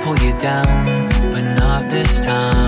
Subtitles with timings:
[0.00, 2.59] pull you down, but not this time.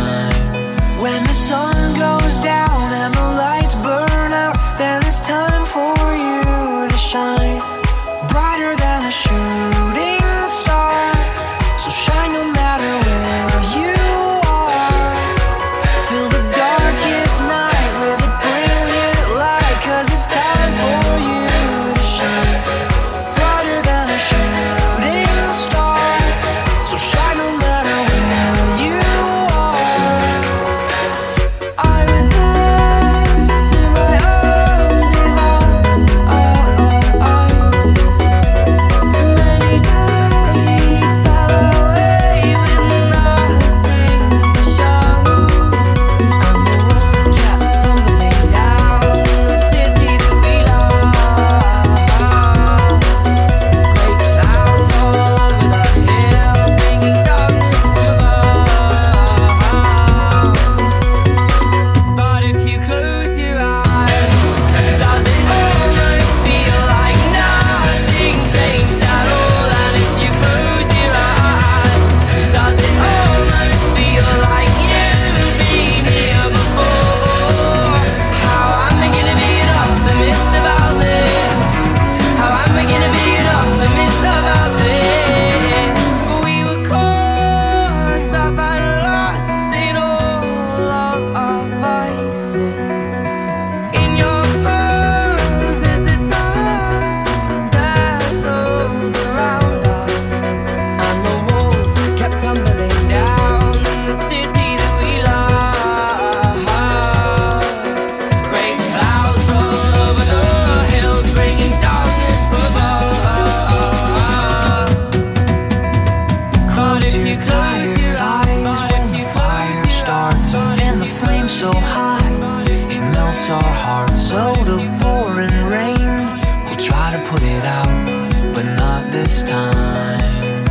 [123.50, 124.28] Our hearts.
[124.28, 126.18] So the pouring rain
[126.66, 130.64] will try to put it out, but not this time.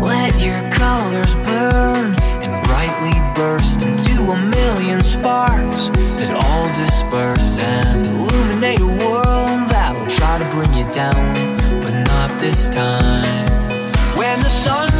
[0.00, 2.14] Let your colors burn
[2.44, 5.88] and brightly burst into a million sparks
[6.18, 11.24] that all disperse and illuminate a world that will try to bring you down,
[11.80, 13.46] but not this time.
[14.16, 14.93] When the sun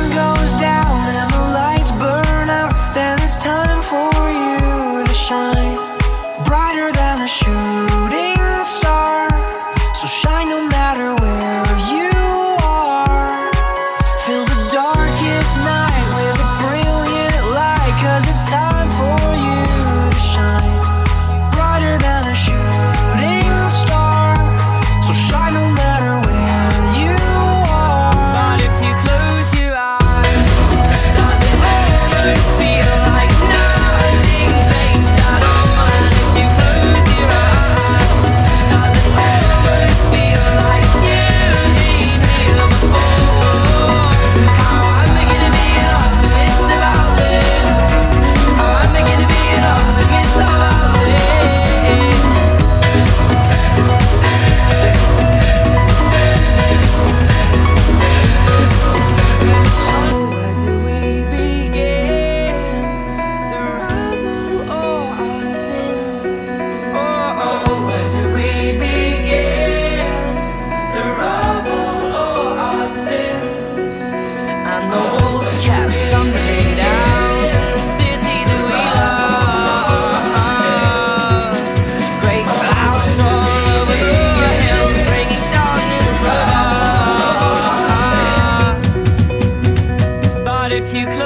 [90.95, 91.24] too close.